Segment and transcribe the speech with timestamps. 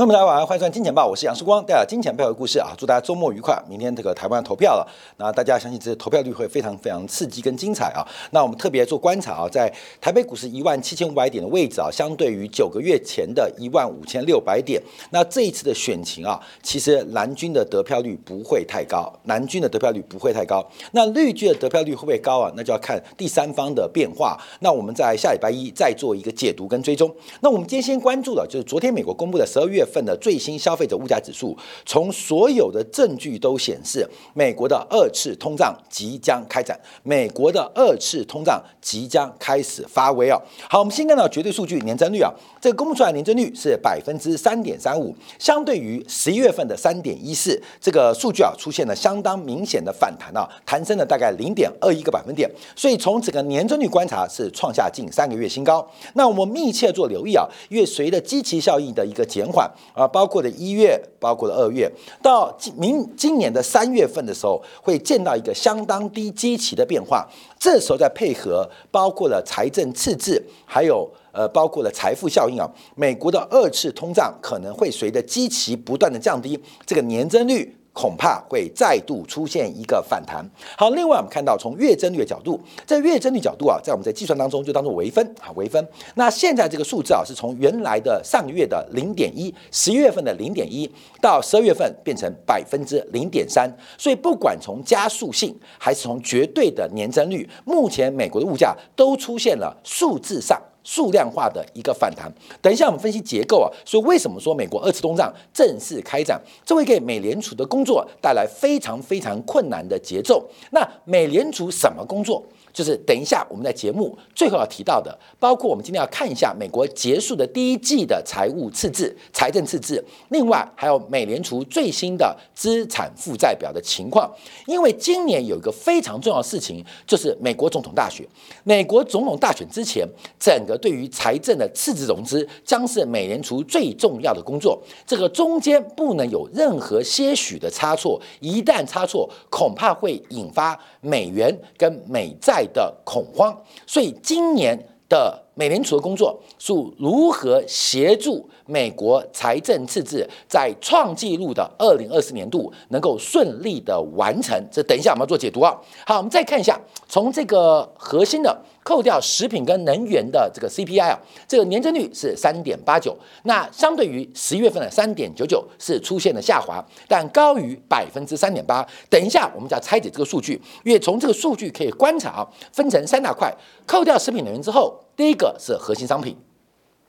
[0.00, 2.72] 那么，大家晚上欢迎收看《金钱报》，我是杨世光，带来金钱背后的故事啊！
[2.78, 3.62] 祝大家周末愉快。
[3.68, 4.88] 明天这个台湾投票了，
[5.18, 8.00] 那大家相信这投票率会非常非常刺激跟精彩啊！
[8.30, 20.66] 那我们特别做观察啊，在台北股市一万七千五百点的位置啊，相对于九个月前的一万五千六百点，那这一次的选情啊，其实蓝军的得票率不会太高，蓝军的得票率不会太高。
[20.92, 22.50] 那绿军的得票率会不会高啊？
[22.56, 24.40] 那就要看第三方的变化。
[24.60, 27.14] 那我们在下礼拜一再做一个解读跟追踪。
[27.40, 29.86] 那我们今天先关注的就是昨天美国公布的十二月。
[29.90, 31.54] 份的最新消费者物价指数，
[31.84, 40.40] 从所有的证据都显示，美国的二次通胀即将开展，美国的二次通胀即将开始发威哦。
[40.68, 55.86] 好，我们先看到绝对数据年增率啊，这个公布出来年增率是百分之三点三五，相对于十一月份的三点一四，这个数据啊出现了相当明显的反弹啊，弹升了大概零点二一个百分点，所以从整个年增率观察是创下近三个月新高。
[56.14, 59.70] 那我们密切做留意啊，因为随着基期效应的一个减缓。
[59.92, 61.90] 啊，包括的一月，包括的二月，
[62.22, 67.28] 到今明今年的三月份的时候，会见到一个相当低基期的变化。
[67.58, 77.76] 这时候再配合包括了财政赤字，还有呃包括了财富效应啊，美国的二次通胀可能会随着基期不断的降低，这个年增率。
[77.92, 80.44] 恐怕会再度出现一个反弹。
[80.76, 85.86] 好，另外我们看到从月增率的角度，在月增率角度啊，在我们在计算当中就当做微分啊，微分。
[86.14, 93.70] 那现在这个数字啊，是从原来的上个月的零点一，十一月份的零点一，到十二月份变成百分之零点三。
[93.98, 100.60] 所以不管从加速性还是从绝对的年增率，目前美国的物价都出现了数字上。
[100.82, 110.44] 数量化的一个反弹，等一下我们分析结构啊，所以为什么说美国二次通胀正式开展，这会给美联储的工作带来非常非常困难的节奏。
[110.70, 112.42] 那美联储什么工作？
[112.72, 124.30] 就是等一下我们在节目最后要提到的，包括我们今天要看一下美国结束的第一季的财务赤字、财政赤字，另外还有美联储最新的资产负债表的情况。
[124.66, 128.26] 因为今年有一个非常重要的事情，就是美国总统大选。
[128.64, 130.06] 美国总统大选之前，
[130.38, 134.80] 整个对于财政的赤字融资将是美联储最重要的工作。
[135.06, 142.59] 这个中间不能有任何些许的差错，一旦差错，恐怕会引发美元跟美债。
[142.66, 143.56] 的恐慌，
[143.86, 144.78] 所以今年
[145.08, 154.58] 的美联储的工作是如何协助美国财政赤字在创纪录的二零二四年度能够顺利的完成。
[154.72, 155.78] 这等一下我们要做解读啊。
[156.06, 158.58] 好，我们再看一下，从这个核心的。
[158.82, 168.84] 扣掉食品跟能源的这个 CPI 啊，这个年增率是三点八九，那相对于十一月份的三点九九是出现了下滑，但高于百分之三点八。
[169.10, 173.54] 等一下，我们就要拆解这个数据，因为从这个数据可以观察啊，分成三大块。
[173.86, 176.34] 扣掉食品能源之后，第一个是核心商品，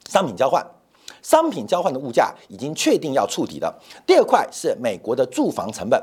[0.09, 0.61] 商品交换，
[1.21, 3.73] 商品交换的物价已经确定要触底了。
[4.05, 5.97] 第二块是美国的住房成本。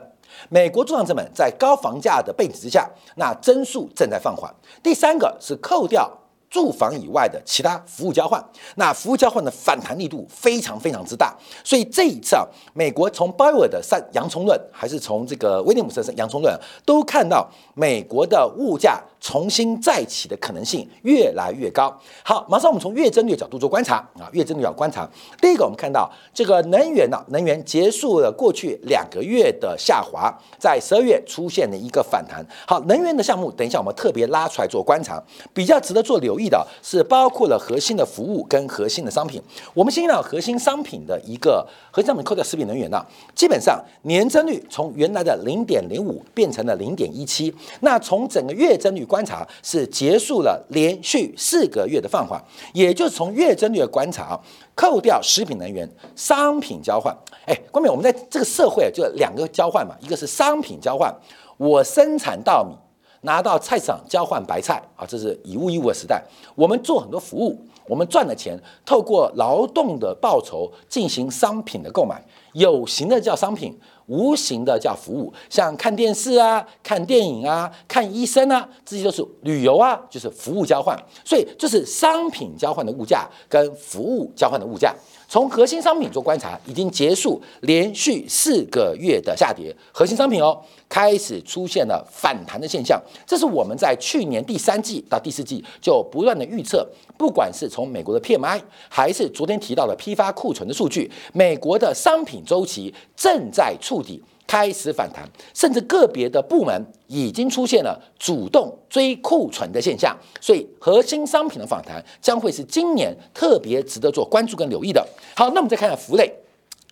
[0.48, 4.50] 美国住房成本在高房价的背景之下，那增速正在放缓。
[4.82, 6.10] 第三个是扣掉
[6.50, 8.42] 住房以外的其他服务交换，
[8.76, 11.36] 那服务交换的反弹力度非常非常之大。
[11.62, 19.03] 所以这一次啊，美国从鲍威尔的三洋葱论，还是从这个威廉姆斯的洋葱论，都看到美国的物价。
[19.20, 21.92] 重新再起的可能性越来越高。
[22.22, 25.04] 好，马上我们从月增率角度做观察啊，月增率角观察。
[25.41, 32.47] 第一个，我们看到这个能源呢，能源结束了过去两个月的下滑，在十二月出现了一个反弹。
[32.64, 35.20] 好，能源的项目，等一下我们特别拉出来做观察。
[35.53, 39.43] 比较值得做留意的是，包括了核心的服务跟核心的商品。
[39.75, 43.04] 我们先看核心商品的一个核心商品扣掉食品能源呢，
[43.34, 47.53] 基本上年增率从原来的零点零五变成了零点一七。
[47.81, 49.09] 那从整个月增率。
[49.09, 52.38] 观察是结束了连续四个月的放缓，
[52.75, 54.38] 也就是从月增率的观察，
[54.75, 57.16] 扣掉食品能源商品交换。
[57.47, 61.10] 哎，关明，我们在这个社会就两个交换嘛，一个是商品交换，
[61.56, 62.75] 我生产稻米
[63.23, 66.23] 拿到菜市场交换白菜啊，这是以物易物的时代。
[66.55, 73.79] 我们做很多服务，我们赚的钱透过劳动的报酬进行商品的购买，有形的叫商品。
[74.09, 80.99] 无形的叫服务，像看电视啊、看电影啊、看医生啊，这些都是旅游啊，就是服务交换。
[81.23, 84.94] 所以这是商品交换的物价跟服务交换的物价。
[85.30, 90.58] 从核心商品做观察，已经结束连续四个月的下跌，核心商品哦
[90.88, 92.98] 开始出现了反弹的现象。
[93.26, 96.88] 这是我们在去年第三季到第四季就不断的预测，
[97.19, 98.58] 不管是从美国的 PMI，
[98.88, 104.22] 还是昨天提到的批发库存的数据，美国的商品周期正在触底。
[104.49, 115.06] 开始反弹，甚至个别的部门已经出现了主动追库存的现象，所以核心商品的反弹将会是今年特别值得做关注跟留意的。
[115.37, 116.33] 好，那我们再看看福类，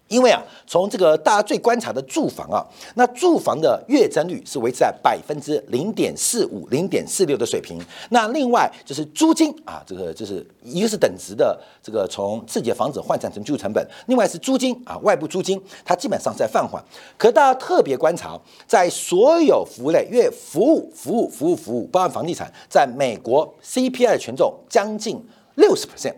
[0.08, 2.64] 因为啊，从这个大家最观察的住房啊，
[2.94, 7.80] 那住房的月增率是维持在百分之零点四五、零点四六的水平。
[8.10, 16.82] 那另外就是租金啊，这个就是一个是等值的这个从自己的房子换算成居住成本，另外是租金啊，外部租金它基本上在放缓。
[17.16, 25.20] 可大家特别观察，在所有服务类，月服务、服务、服务、服务，包含房地产，在美国 CPI 的权重将近
[25.56, 26.14] 六十 percent。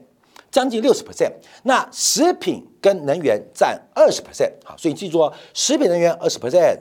[0.50, 6.78] 将近六十 percent，那食品跟能源占二十 percent，好，所以记住哦，食品能源二十 percent，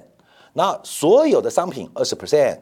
[0.54, 2.58] 然后所有的商品二十 percent，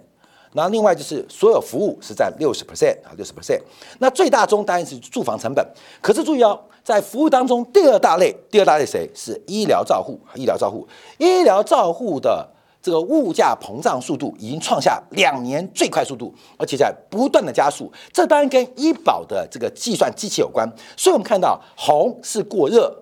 [0.53, 3.61] 然后另外就是所有服务是占六十 percent，啊，六十 percent，
[3.99, 5.65] 那最大宗当然是住房成本，
[6.01, 10.19] 可是注意哦，在服务当中第二大类，第二大类谁是医疗照护？
[10.35, 10.87] 医疗照护，
[11.17, 12.54] 医疗照护的。
[12.85, 17.91] 这个物价膨胀速度已经创下两年最快速度，而且在不断的加速。
[18.13, 20.71] 这当然跟医保的这个计算机器有关。
[20.95, 22.95] 所以我们看到红是过热，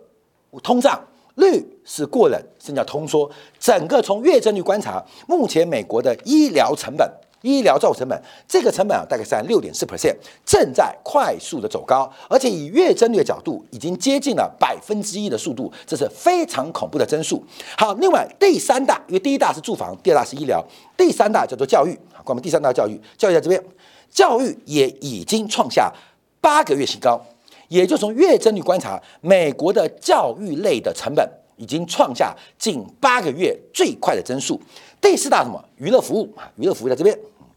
[0.63, 0.97] 通胀；
[1.35, 3.29] 绿是过冷，甚至叫通缩。
[3.59, 7.05] 整个从月增率观察，目前美国的医疗成本。
[7.43, 17.43] 医疗照护成本，这个成本啊，大概在六点四 percent，正在快速的走高，而且以月增率的角度，已经接近了百分之一的速度，这是非常恐怖的增速。
[17.77, 21.93] 好，另外第三大，因为第一大是住房，第二大是医疗，第三大叫做教育。
[22.13, 23.61] 好，我们第三大教育，教育在这边，
[24.09, 25.91] 教育也已经创下
[26.39, 27.21] 八个月新高，
[27.67, 34.57] 也就从月增率观察，美国的教育类的成本已经创下近八个月最快的增速。
[35.01, 35.61] 第四大什么？
[35.75, 37.13] 娱乐服务啊，娱乐服务在这边。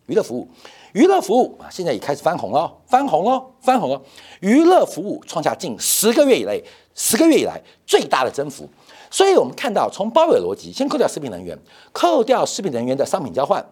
[0.07, 0.49] 娱乐服务，
[0.93, 4.01] 娱乐服务啊，现在也开始翻红了，翻红了，翻红了。
[4.41, 6.61] 娱乐服务创下近十个月以来，
[6.95, 8.69] 十个月以来最大的增幅。
[9.11, 11.59] 所以我们看到，从包围逻辑，先扣掉食品能源，
[11.93, 13.65] 扣掉食品能源的商品交换，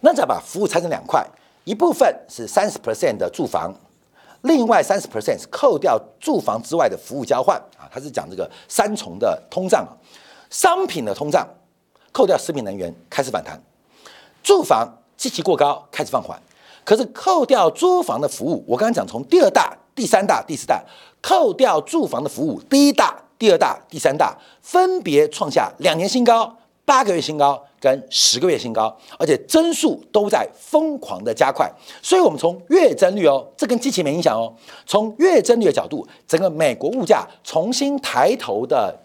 [0.00, 1.26] 那再把服务拆成两块，
[1.64, 3.74] 一部分是三十 percent 的住房，
[4.42, 9.92] 另外三十 percent 是扣掉住房之外的服务交换啊，它是讲这个三重的通胀啊，
[10.50, 11.48] 商品的通胀，
[12.12, 13.58] 扣掉食品能源开始反弹。
[14.42, 16.40] 住房积极过高，开始放缓。
[16.84, 20.82] 可是扣掉租房的服务，我刚刚讲从第二大、第三大、第四大，
[21.20, 31.70] 扣掉住房的服务，第一大、第二大、第三大分别创下两年新高、八个月新高跟十个月新高，而且增速都在疯狂的加快。
[32.02, 34.52] 所以，我们从月增率哦，这跟基期没影响哦。
[34.84, 38.98] 从月增率的角度，整个美国物价重新抬头的。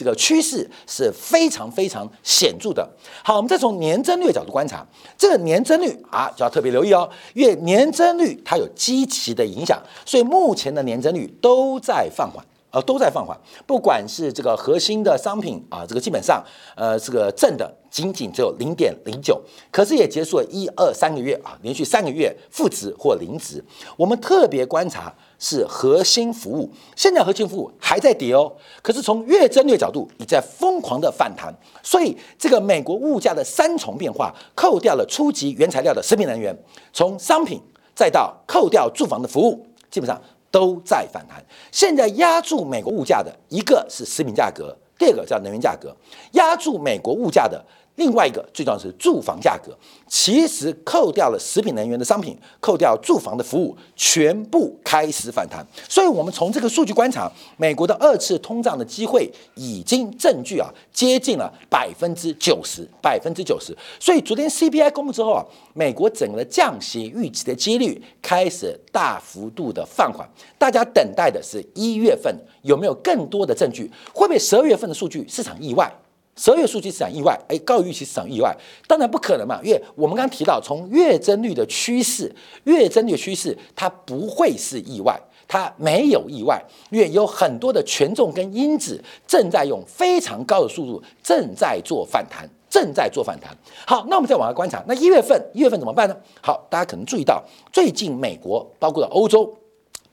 [0.00, 2.88] 这个趋势是非常非常显著的。
[3.22, 4.82] 好，我们再从年增率角度观察，
[5.18, 13.38] 这个年增率啊，就要特别留意哦，因为年增率它有积极的影响，所以目前的年增率都在放缓，呃，都在放缓。
[13.66, 16.42] 不管是这个核心的商品啊，这个基本上
[16.74, 19.38] 呃，这个正的仅仅只有零点零九，
[19.70, 23.62] 可是也结束了一二三个月啊，连续三个月负值或零值。
[23.98, 25.14] 我们特别观察。
[25.40, 28.52] 是核心服务，现在核心服务还在跌哦，
[28.82, 31.52] 可是从月增率角度，已在疯狂的反弹。
[31.82, 36.56] 所以这个美国物价的三重变化，扣掉了初级原材料的食品能源，
[36.92, 37.58] 从商品
[37.96, 40.20] 再到扣掉住房的服务，基本上
[40.50, 41.42] 都在反弹。
[41.72, 45.96] 现在压住美国物价的一个是食品价格，第二个叫能源价格，
[46.32, 47.64] 压住美国物价的。
[48.00, 49.76] 另外一个最重要是住房价格，
[50.08, 55.64] 其实扣掉了食品能源的商品，扣掉住房的服务，全部开始反弹。
[55.86, 63.76] 所以，我们从这个数据观察，美国的二次通胀的机会已经证据啊接近了百分之九十，百分之九十。
[64.00, 70.26] 所以，昨天 CPI 公布之后啊，美国整个降息预期的几率开始大幅度的放缓。
[70.56, 75.92] 大家等待的是一月份有没有更多的证据，会不会十二月份的数据市场意外？
[76.36, 78.56] 十二月数据市场意外，哎，高于预期市场意外，
[78.86, 82.34] 当然不可能嘛，因为我们刚刚提到，从月增率的趋势，
[82.64, 93.54] 月增率的趋势它不会是意外，它没有意外，因为有很多的权重跟因子正在用非常高的速度正在做反弹，正在做反弹。
[93.86, 96.16] 好，那我们再往下观察，那一月份，一月份怎么办呢？
[96.40, 99.59] 好，大家可能注意到，最近美国包括了欧洲。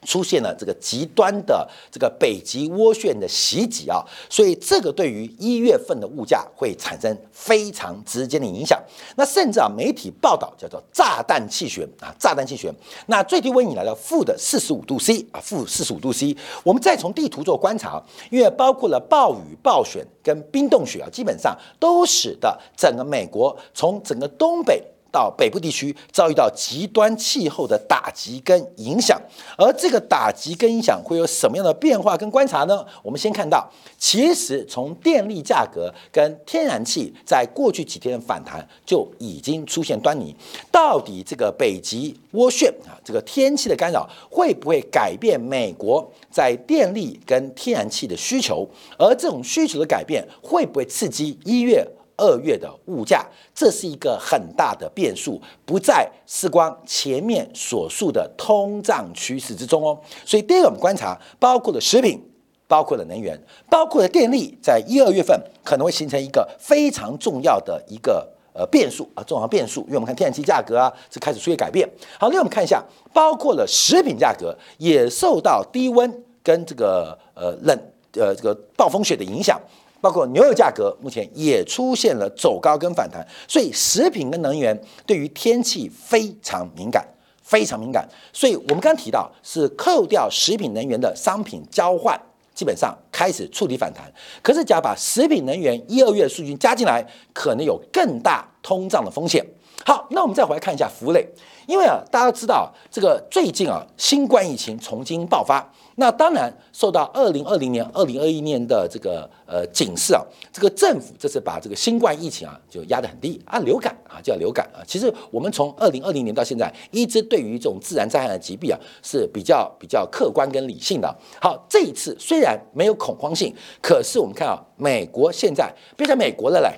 [0.07, 8.81] 出现了这个极端的这个北极涡旋的袭击啊，所以这个对于一月份的物价会产生非常直接的影响。
[9.17, 12.73] 那甚至啊，媒体报道叫做炸弹气旋啊，炸弹气旋。
[13.07, 16.37] 那最低温已经来到负的四十五度 C 啊，负四十五度 C。
[16.63, 24.81] 我们再从地图做观察，因为包括了暴雨、暴雪跟冰冻雪啊，基本上都使得整个美国从整个东北。
[25.11, 29.21] 到北部地区遭遇到极端气候的打击跟影响，
[29.57, 32.85] 而这个打击跟影响会有什么样的变化跟观察呢？
[33.03, 40.35] 我们先看到，其实从电力价格跟天然气在过去几天的反弹就已经出现端倪。
[40.71, 48.67] 到底这个北极涡旋啊，这个天气的干扰会不会改变美国在电力跟天然气的需求？
[48.97, 51.85] 而这种需求的改变会不会刺激一月？
[52.17, 59.97] 二月的物价，这是一个很大的变数，不在时光前面所述的通胀趋势之中哦。
[60.25, 62.19] 所以第二个我们观察，包括了食品，
[62.67, 69.81] 包括了能源，包括了电力，在一二月份可能会形成一个非常重要的一个呃变数啊，重要变数。
[69.81, 71.87] 因为我们看天然气价格啊，是开始出现改变。
[72.19, 72.83] 好，那我们看一下，
[73.13, 77.79] 包括了食品价格也受到低温跟这个呃冷
[78.13, 79.61] 呃这个暴风雪的影响。
[80.07, 87.05] 包括牛肉价格目前也出现了走高跟反弹，所以食品跟能源对于天气非常敏感，
[87.43, 88.07] 非常敏感。
[88.31, 92.17] 所以我们刚刚提到是扣掉食品能源的商品交换，
[92.55, 94.09] 基本上开始触底反弹。
[94.41, 99.45] 可是，假如把食品能源一二月数据加进来，可能有更大通胀的风险。
[99.85, 101.25] 好，那我们再回来看一下福类，
[101.65, 105.65] 因为啊，大家知道这个最近啊，新冠疫情重新爆发。
[105.99, 114.83] 那当然受到二零二零年、二零二一年的这个呃警示啊，这个政府这次把这个新冠疫情啊就压得很低啊，流感啊叫流感啊。
[114.85, 121.15] 其实我们从二零二零年到现在，一直对于这种自然灾害的疾病啊是比较比较客观跟理性的。
[121.41, 126.77] 好，这一次虽然没有恐慌性，可是我们看啊，美国现在变成美国了嘞。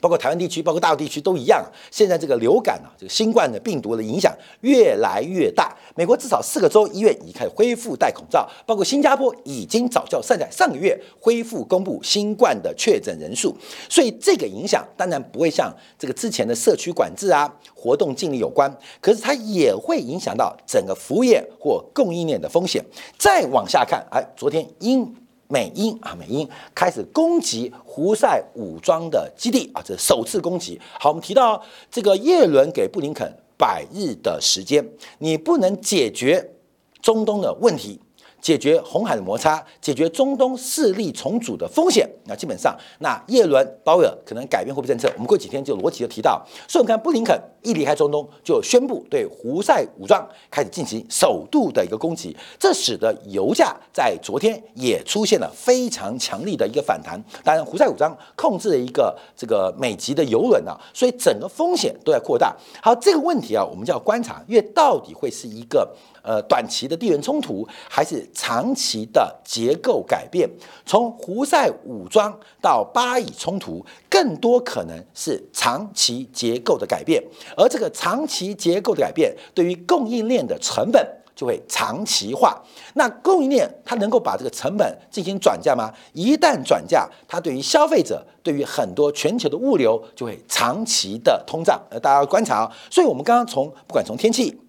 [0.00, 1.64] 包括台湾地区，包括大陆地区都一样。
[1.90, 5.74] 现在这个流感啊，这个新冠的病毒的影响越来越大。
[5.94, 13.56] 美国至少四个州医院已经开始恢复戴口罩，包括新加坡已经早就在上个月恢复公布新冠的确诊人数。
[13.88, 22.84] 所以这个影响当然不会像这个之前的社区管制啊、活动禁令有关，可是它也会影响到整个服务业或供应链的风险。
[23.18, 25.16] 再往下看，哎，昨天因。
[25.48, 30.80] 美英啊，美英开始攻击胡塞武装的基地啊，这首次攻击。
[30.98, 34.86] 好，我们提到这个耶伦给布林肯百日的时间，
[35.18, 36.52] 你不能解决
[37.00, 38.00] 中东的问题。
[38.40, 45.10] 解决红海的摩擦，解决中东势力重组的风险，那基本上，那耶伦鲍威尔可能改变货币政策。
[45.14, 57.20] 我们过几天就逻辑就提到，所以我们看布林肯一离开中东，就宣布对胡塞武装开始进行首度的一个攻击，这使得油价在昨天也出现了非常强力的一个反弹。
[57.42, 62.54] 当然，胡塞武装控制了一个这个美籍的油轮啊，所以整个风险都在扩大。
[62.80, 65.88] 好，这个问题啊，我们就要观察，因为到底会是一个。
[66.26, 70.50] 呃，短期的地缘冲突还是长期的结构改变？
[70.84, 77.22] 从胡塞武装到巴以冲突，更多可能是长期结构的改变。
[77.56, 81.00] 而这个长期结构的改变，对于供应链的成本
[81.36, 82.60] 就会长期化。
[82.94, 85.92] 那供应链它能够把这个成本进行转嫁吗？
[86.12, 91.80] 一旦转嫁，它对于消费者，对于很多全球的物流就会长期的通胀。
[91.88, 92.72] 呃，大家要观察哦。
[92.90, 94.60] 所以，我们刚刚从不管从天气。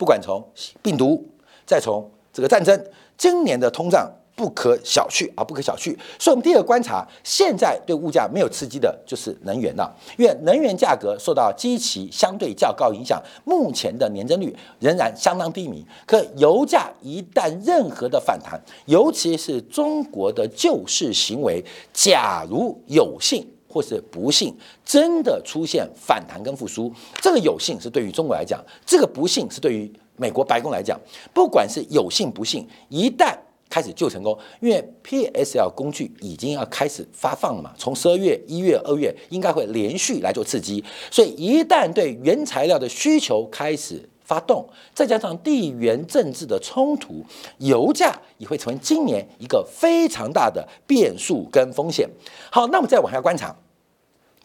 [0.00, 0.42] 不管从
[0.80, 1.22] 病毒，
[1.66, 2.86] 再从这个战争，
[3.18, 5.94] 今年的通胀不可小觑啊，不可小觑。
[6.18, 15.84] 所以，我们第二个观察，现在对物价没有刺激的就是能源了，因为能源价格受到基期相对较高影响，目前的年增率仍然相当低迷。
[16.06, 23.46] 可油价一旦任何的反弹，尤其是中国的救市行为，假如有幸。
[23.70, 24.52] 或是不幸
[24.84, 30.98] 真的出现反弹跟复苏，这个有幸是对于中国来讲，这个不幸是对于美国白宫来讲。
[31.32, 33.32] 不管是有幸不幸，一旦
[33.68, 47.24] 开始救成功，因为 PSL 工具已经要开始发放了嘛，从十二月、一月、二月应该会连续来做刺激，所以一旦对原材料的需求开始发动，再加上地缘政治的冲突，
[47.58, 52.08] 油价也会成为今年一个非常大的变数跟风险。
[52.48, 53.52] 好，那我们再往下观察。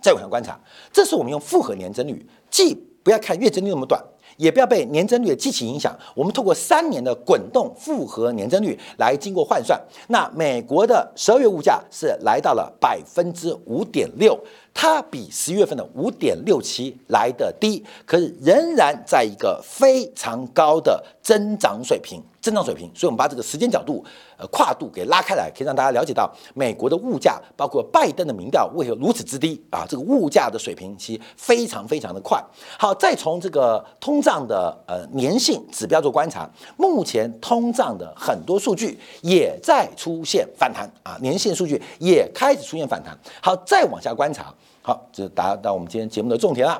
[0.01, 0.60] 再往下观察，
[0.92, 4.04] 这是我们用复合年增率，既不要看月增率那么短，
[4.38, 5.96] 也不要被年增率的机器影响。
[6.15, 9.80] 我们透过三年的滚动复合年增率来经过换算。
[10.10, 14.39] 那美国的十二月物价是来到了百分之五点六。
[14.77, 22.91] 它比十月份的五点六七来的低，可是仍然在一个非常高的增长水平，增长水平。
[22.94, 24.03] 所以，我们把这个时间角度、
[24.38, 29.86] 呃跨度给拉开来，可以让大家了解到美国的物价，包括拜登的民调为何如此之低啊？
[29.88, 32.44] 这个物价的水平其实非常非常的快。
[32.77, 43.17] 好，再从这个通胀的呃粘性指标做观察，目前通胀的很多数据也在出现反弹啊，粘性数据也开始出现反弹。
[43.41, 44.53] 好，再往下观察。
[44.88, 46.80] 好，这达到我们今天节目的重点了。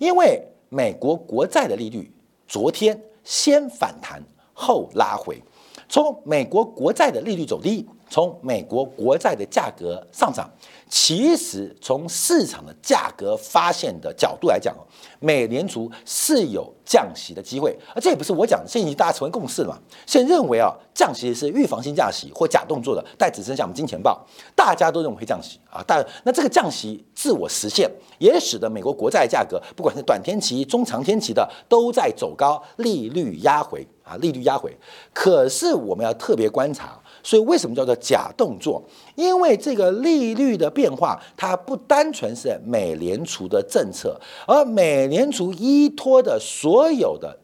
[0.00, 2.12] 因为美国国债的利率
[2.48, 4.20] 昨天先反弹
[4.52, 5.40] 后拉回，
[5.88, 10.50] 从美国国债的利率走低，从美国国债的价格上涨。
[10.88, 14.86] 其实从市场的价格发现的角度来讲，哦
[15.18, 19.78] 美联储是有降息的机会，而这也不是我讲，现在已经大家成为共识了嘛。
[20.06, 24.24] 现在认为啊，降息是预防性降息或假动作的，但只剩下我们金钱豹，
[24.54, 25.82] 大家都认为会降息啊。
[25.84, 34.72] 但那这个降息自我实现，也使得美国国债价格，不管是短天期、中长天期的，都在走高，利率压回啊，利率压回。
[35.12, 36.98] 可是我们要特别观察。
[37.22, 38.80] 所以为什么叫做假动作？
[39.16, 47.36] 因为这个利率的变化，它不单纯是美联储的政策，而美联储依托的所有的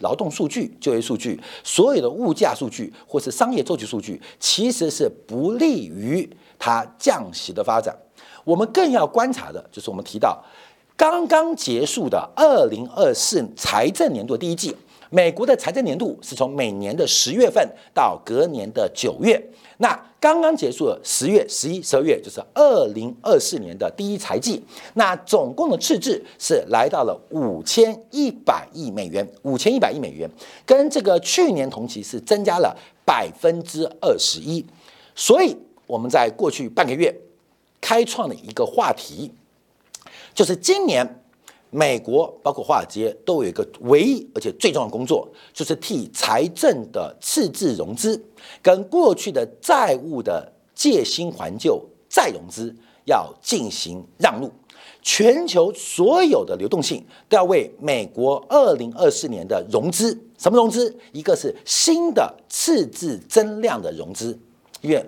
[0.00, 7.96] 劳动数据、就业数据、所有的物价数据或是商业周期数据，其实是不利于它降息的发展。
[8.42, 10.42] 我们更要观察的就是我们提到
[10.96, 14.74] 刚刚结束的二零二四财政年度第一季。
[15.10, 19.42] 美国的财政年度是从每年的十月份到隔年的九月，
[19.78, 24.62] 那刚刚结束了十月、十一、十二月，就是二零二四年的第一财季。
[24.94, 30.28] 那总共的赤字是来到了五千一百亿美元，五千一百亿美元，
[30.66, 34.64] 跟这个去年同期是增加了百分之二十一。
[35.14, 37.14] 所以我们在过去半个月
[37.80, 39.32] 开创了一个话题，
[40.34, 41.22] 就是今年。
[41.70, 48.22] 美国包括华尔街都有一个唯一而且最重要的工作，就是替财政的赤字融资
[48.62, 54.50] 跟过去的债务的借新还旧再融资要进行让路。
[55.02, 60.94] 全球所有的流动性都要为美国二零二四年的融资，什么融资？
[61.12, 64.38] 一个是新的赤字增量的融资，
[64.80, 65.04] 因为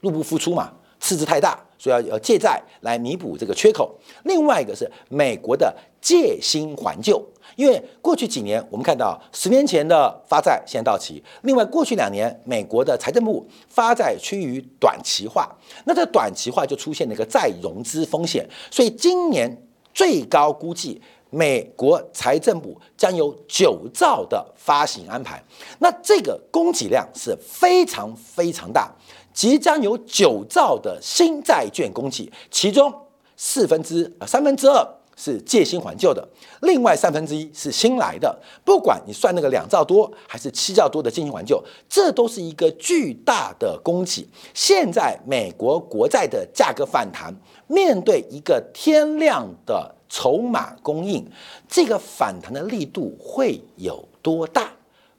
[0.00, 1.64] 入不敷出嘛，赤字太大。
[1.80, 3.98] 所以要要借债来弥补这个缺口。
[4.24, 15.50] 另外一个是美国的借新还旧，因为过去几年我们看到十年前的发债现在到期，另外过去两年美国的财政部发债趋于短期化，
[15.84, 18.46] 那这短期化就出现了一个再融资风险。
[18.70, 25.42] 所以今年最高估计美国财政部将有九兆的发行安排，
[25.78, 28.92] 那这个供给量是非常非常大。
[29.32, 32.92] 即将有九兆的新债券供给，其中
[33.36, 36.26] 四分之呃三分之二是借新还旧的，
[36.62, 38.38] 另外三分之一是新来的。
[38.64, 44.26] 不管你算那个两兆多还是七兆多的借新还旧，这都是一个巨大的供给。
[44.54, 47.34] 现在美国国债的价格反弹，
[47.66, 51.24] 面对一个天量的筹码供应，
[51.68, 54.72] 这个反弹的力度会有多大？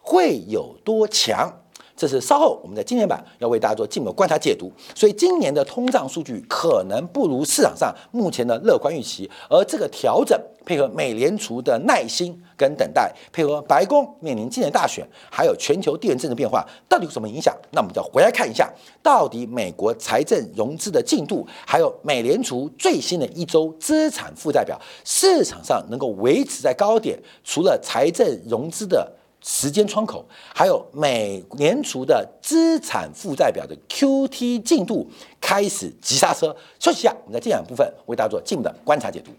[0.04, 1.61] 会有多强？
[1.96, 17.56] 这是稍后我们在今年版要为大家做进一步观察解读，所以今年的通胀数据可能不如市场上目前的乐观预期，而这个调整配合美联储的耐心跟等待，配合白宫面临今年大选，还有全球地缘政治变化，到底有什么影响？
[17.72, 18.72] 那我们就回来看一下，
[19.04, 29.12] 到底美国财政融资的进度，还有美联储最新的一周资产负债表，市场上能够维持在高点，除了财政融资的。
[29.44, 30.24] 时间窗口，
[30.54, 36.56] 还有美联储的资产负债表的 Q T 进度开始急刹车。
[36.80, 39.32] 休息一下，我们在这两部分为大家做进一步的观察解读。